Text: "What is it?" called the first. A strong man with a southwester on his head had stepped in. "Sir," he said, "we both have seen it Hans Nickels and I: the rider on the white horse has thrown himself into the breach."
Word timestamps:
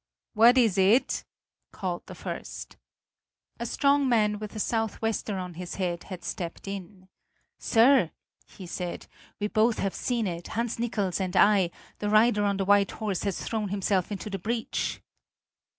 "What 0.33 0.57
is 0.57 0.79
it?" 0.79 1.25
called 1.71 2.07
the 2.07 2.15
first. 2.15 2.75
A 3.59 3.67
strong 3.67 4.09
man 4.09 4.39
with 4.39 4.55
a 4.55 4.59
southwester 4.59 5.37
on 5.37 5.53
his 5.53 5.75
head 5.75 6.05
had 6.05 6.23
stepped 6.23 6.67
in. 6.67 7.07
"Sir," 7.59 8.09
he 8.47 8.65
said, 8.65 9.05
"we 9.39 9.45
both 9.45 9.77
have 9.77 9.93
seen 9.93 10.25
it 10.25 10.47
Hans 10.57 10.79
Nickels 10.79 11.21
and 11.21 11.37
I: 11.37 11.69
the 11.99 12.09
rider 12.09 12.43
on 12.45 12.57
the 12.57 12.65
white 12.65 12.89
horse 12.89 13.21
has 13.25 13.43
thrown 13.47 13.69
himself 13.69 14.11
into 14.11 14.31
the 14.31 14.39
breach." 14.39 15.03